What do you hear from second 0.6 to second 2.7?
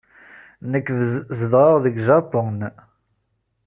Nekk zedɣeɣ deg Japun.